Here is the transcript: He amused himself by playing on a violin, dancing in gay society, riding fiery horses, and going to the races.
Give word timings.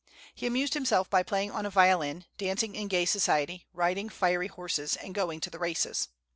He 0.33 0.47
amused 0.47 0.73
himself 0.73 1.11
by 1.11 1.21
playing 1.21 1.51
on 1.51 1.63
a 1.63 1.69
violin, 1.69 2.25
dancing 2.39 2.73
in 2.73 2.87
gay 2.87 3.05
society, 3.05 3.67
riding 3.71 4.09
fiery 4.09 4.47
horses, 4.47 4.95
and 4.95 5.13
going 5.13 5.39
to 5.41 5.51
the 5.51 5.59
races. 5.59 6.07